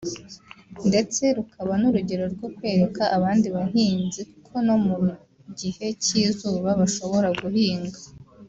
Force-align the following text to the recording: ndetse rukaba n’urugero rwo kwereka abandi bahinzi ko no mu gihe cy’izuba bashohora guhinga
ndetse 0.89 1.21
rukaba 1.37 1.73
n’urugero 1.81 2.25
rwo 2.33 2.47
kwereka 2.55 3.03
abandi 3.17 3.47
bahinzi 3.55 4.21
ko 4.45 4.55
no 4.67 4.75
mu 4.85 4.97
gihe 5.59 5.87
cy’izuba 6.03 6.69
bashohora 6.79 7.29
guhinga 7.41 7.99